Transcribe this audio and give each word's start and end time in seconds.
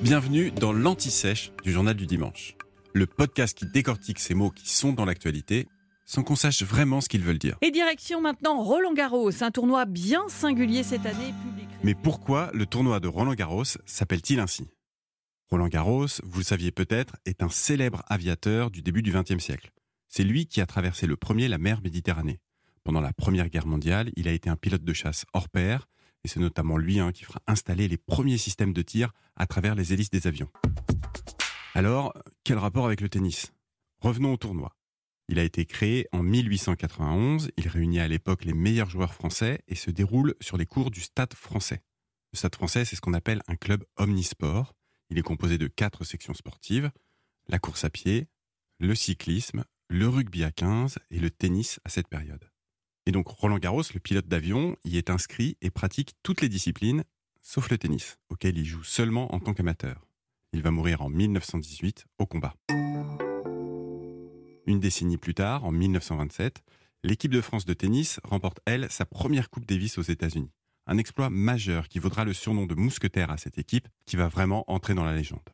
Bienvenue 0.00 0.52
dans 0.52 0.72
l'Anti-Sèche 0.72 1.50
du 1.64 1.72
Journal 1.72 1.96
du 1.96 2.06
Dimanche, 2.06 2.54
le 2.94 3.06
podcast 3.06 3.58
qui 3.58 3.66
décortique 3.66 4.20
ces 4.20 4.32
mots 4.32 4.50
qui 4.50 4.70
sont 4.70 4.92
dans 4.92 5.04
l'actualité 5.04 5.66
sans 6.06 6.22
qu'on 6.22 6.36
sache 6.36 6.62
vraiment 6.62 7.00
ce 7.00 7.08
qu'ils 7.08 7.24
veulent 7.24 7.38
dire. 7.38 7.58
Et 7.62 7.72
direction 7.72 8.20
maintenant 8.20 8.62
Roland 8.62 8.94
Garros, 8.94 9.42
un 9.42 9.50
tournoi 9.50 9.86
bien 9.86 10.22
singulier 10.28 10.84
cette 10.84 11.04
année. 11.04 11.34
Public... 11.42 11.68
Mais 11.82 11.96
pourquoi 11.96 12.50
le 12.54 12.64
tournoi 12.64 13.00
de 13.00 13.08
Roland 13.08 13.34
Garros 13.34 13.64
s'appelle-t-il 13.86 14.38
ainsi? 14.38 14.68
Roland 15.50 15.66
Garros, 15.66 16.06
vous 16.22 16.38
le 16.38 16.44
saviez 16.44 16.70
peut-être, 16.70 17.16
est 17.24 17.42
un 17.42 17.48
célèbre 17.48 18.04
aviateur 18.06 18.70
du 18.70 18.82
début 18.82 19.02
du 19.02 19.12
XXe 19.12 19.42
siècle. 19.42 19.72
C'est 20.06 20.24
lui 20.24 20.46
qui 20.46 20.60
a 20.60 20.66
traversé 20.66 21.08
le 21.08 21.16
premier 21.16 21.48
la 21.48 21.58
mer 21.58 21.80
Méditerranée. 21.82 22.38
Pendant 22.84 23.00
la 23.00 23.12
Première 23.12 23.48
Guerre 23.48 23.66
mondiale, 23.66 24.12
il 24.14 24.28
a 24.28 24.32
été 24.32 24.48
un 24.48 24.56
pilote 24.56 24.84
de 24.84 24.92
chasse 24.92 25.26
hors 25.32 25.48
pair, 25.48 25.88
et 26.28 26.30
c'est 26.30 26.40
notamment 26.40 26.76
lui 26.76 27.00
hein, 27.00 27.10
qui 27.10 27.24
fera 27.24 27.40
installer 27.46 27.88
les 27.88 27.96
premiers 27.96 28.36
systèmes 28.36 28.74
de 28.74 28.82
tir 28.82 29.14
à 29.34 29.46
travers 29.46 29.74
les 29.74 29.94
hélices 29.94 30.10
des 30.10 30.26
avions. 30.26 30.50
Alors, 31.74 32.12
quel 32.44 32.58
rapport 32.58 32.84
avec 32.84 33.00
le 33.00 33.08
tennis? 33.08 33.54
Revenons 34.00 34.34
au 34.34 34.36
tournoi. 34.36 34.76
Il 35.30 35.38
a 35.38 35.42
été 35.42 35.64
créé 35.64 36.06
en 36.12 36.22
1891, 36.22 37.50
il 37.56 37.66
réunit 37.66 38.00
à 38.00 38.08
l'époque 38.08 38.44
les 38.44 38.52
meilleurs 38.52 38.90
joueurs 38.90 39.14
français 39.14 39.62
et 39.68 39.74
se 39.74 39.90
déroule 39.90 40.34
sur 40.42 40.58
les 40.58 40.66
cours 40.66 40.90
du 40.90 41.00
Stade 41.00 41.32
français. 41.32 41.82
Le 42.34 42.36
Stade 42.36 42.56
français, 42.56 42.84
c'est 42.84 42.96
ce 42.96 43.00
qu'on 43.00 43.14
appelle 43.14 43.40
un 43.48 43.56
club 43.56 43.84
omnisport. 43.96 44.74
Il 45.08 45.16
est 45.16 45.22
composé 45.22 45.56
de 45.56 45.66
quatre 45.66 46.04
sections 46.04 46.34
sportives, 46.34 46.90
la 47.46 47.58
course 47.58 47.84
à 47.84 47.90
pied, 47.90 48.28
le 48.80 48.94
cyclisme, 48.94 49.64
le 49.88 50.08
rugby 50.10 50.44
à 50.44 50.50
15 50.50 50.98
et 51.10 51.20
le 51.20 51.30
tennis 51.30 51.80
à 51.86 51.88
cette 51.88 52.08
période. 52.08 52.50
Et 53.08 53.10
donc 53.10 53.28
Roland 53.28 53.56
Garros, 53.56 53.84
le 53.94 54.00
pilote 54.00 54.28
d'avion, 54.28 54.76
y 54.84 54.98
est 54.98 55.08
inscrit 55.08 55.56
et 55.62 55.70
pratique 55.70 56.12
toutes 56.22 56.42
les 56.42 56.50
disciplines, 56.50 57.04
sauf 57.40 57.70
le 57.70 57.78
tennis, 57.78 58.18
auquel 58.28 58.58
il 58.58 58.66
joue 58.66 58.84
seulement 58.84 59.34
en 59.34 59.40
tant 59.40 59.54
qu'amateur. 59.54 60.06
Il 60.52 60.60
va 60.60 60.70
mourir 60.70 61.00
en 61.00 61.08
1918 61.08 62.04
au 62.18 62.26
combat. 62.26 62.54
Une 64.66 64.78
décennie 64.78 65.16
plus 65.16 65.32
tard, 65.32 65.64
en 65.64 65.70
1927, 65.70 66.62
l'équipe 67.02 67.32
de 67.32 67.40
France 67.40 67.64
de 67.64 67.72
tennis 67.72 68.20
remporte, 68.24 68.60
elle, 68.66 68.90
sa 68.90 69.06
première 69.06 69.48
Coupe 69.48 69.64
Davis 69.64 69.96
aux 69.96 70.02
États-Unis. 70.02 70.52
Un 70.86 70.98
exploit 70.98 71.30
majeur 71.30 71.88
qui 71.88 72.00
vaudra 72.00 72.26
le 72.26 72.34
surnom 72.34 72.66
de 72.66 72.74
mousquetaire 72.74 73.30
à 73.30 73.38
cette 73.38 73.56
équipe, 73.56 73.88
qui 74.04 74.16
va 74.16 74.28
vraiment 74.28 74.70
entrer 74.70 74.92
dans 74.92 75.04
la 75.04 75.16
légende. 75.16 75.48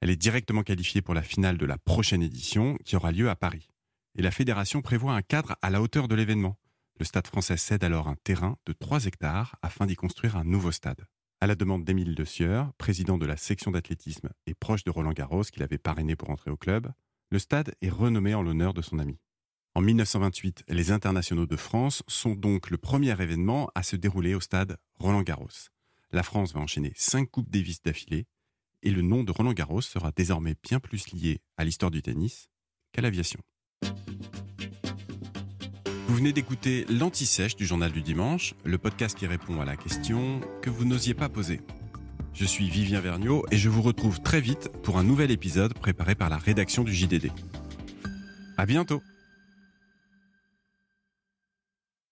Elle 0.00 0.08
est 0.08 0.16
directement 0.16 0.62
qualifiée 0.62 1.02
pour 1.02 1.12
la 1.12 1.22
finale 1.22 1.58
de 1.58 1.66
la 1.66 1.76
prochaine 1.76 2.22
édition, 2.22 2.78
qui 2.82 2.96
aura 2.96 3.12
lieu 3.12 3.28
à 3.28 3.36
Paris. 3.36 3.68
Et 4.16 4.22
la 4.22 4.30
fédération 4.30 4.80
prévoit 4.80 5.12
un 5.12 5.20
cadre 5.20 5.56
à 5.60 5.68
la 5.68 5.82
hauteur 5.82 6.08
de 6.08 6.14
l'événement. 6.14 6.56
Le 7.00 7.04
stade 7.04 7.26
français 7.26 7.56
cède 7.56 7.82
alors 7.82 8.06
un 8.06 8.14
terrain 8.14 8.56
de 8.66 8.72
3 8.72 9.06
hectares 9.06 9.56
afin 9.62 9.84
d'y 9.84 9.96
construire 9.96 10.36
un 10.36 10.44
nouveau 10.44 10.70
stade. 10.70 11.04
À 11.40 11.48
la 11.48 11.56
demande 11.56 11.84
d'Émile 11.84 12.14
De 12.14 12.24
Sieur, 12.24 12.72
président 12.74 13.18
de 13.18 13.26
la 13.26 13.36
section 13.36 13.72
d'athlétisme 13.72 14.30
et 14.46 14.54
proche 14.54 14.84
de 14.84 14.90
Roland 14.90 15.12
Garros 15.12 15.42
qu'il 15.42 15.64
avait 15.64 15.76
parrainé 15.76 16.14
pour 16.14 16.30
entrer 16.30 16.52
au 16.52 16.56
club, 16.56 16.92
le 17.30 17.40
stade 17.40 17.74
est 17.82 17.88
renommé 17.88 18.32
en 18.34 18.42
l'honneur 18.42 18.74
de 18.74 18.80
son 18.80 19.00
ami. 19.00 19.18
En 19.74 19.80
1928, 19.80 20.66
les 20.68 20.92
internationaux 20.92 21.46
de 21.46 21.56
France 21.56 22.04
sont 22.06 22.36
donc 22.36 22.70
le 22.70 22.78
premier 22.78 23.20
événement 23.20 23.68
à 23.74 23.82
se 23.82 23.96
dérouler 23.96 24.36
au 24.36 24.40
stade 24.40 24.76
Roland 24.94 25.22
Garros. 25.22 25.48
La 26.12 26.22
France 26.22 26.54
va 26.54 26.60
enchaîner 26.60 26.92
cinq 26.94 27.28
Coupes 27.28 27.50
Davis 27.50 27.82
d'affilée 27.82 28.28
et 28.84 28.90
le 28.92 29.02
nom 29.02 29.24
de 29.24 29.32
Roland 29.32 29.52
Garros 29.52 29.80
sera 29.80 30.12
désormais 30.12 30.54
bien 30.62 30.78
plus 30.78 31.10
lié 31.10 31.40
à 31.56 31.64
l'histoire 31.64 31.90
du 31.90 32.02
tennis 32.02 32.48
qu'à 32.92 33.02
l'aviation. 33.02 33.40
Vous 36.14 36.18
venez 36.18 36.32
d'écouter 36.32 36.86
l'Anti-Sèche 36.88 37.56
du 37.56 37.66
Journal 37.66 37.90
du 37.90 38.00
Dimanche, 38.00 38.54
le 38.62 38.78
podcast 38.78 39.18
qui 39.18 39.26
répond 39.26 39.60
à 39.60 39.64
la 39.64 39.76
question 39.76 40.40
que 40.62 40.70
vous 40.70 40.84
n'osiez 40.84 41.12
pas 41.12 41.28
poser. 41.28 41.60
Je 42.32 42.44
suis 42.44 42.70
Vivien 42.70 43.00
Vergniaud 43.00 43.44
et 43.50 43.56
je 43.56 43.68
vous 43.68 43.82
retrouve 43.82 44.20
très 44.20 44.40
vite 44.40 44.70
pour 44.84 44.96
un 44.96 45.02
nouvel 45.02 45.32
épisode 45.32 45.74
préparé 45.74 46.14
par 46.14 46.30
la 46.30 46.36
rédaction 46.36 46.84
du 46.84 46.94
JDD. 46.94 47.32
À 48.56 48.64
bientôt! 48.64 49.02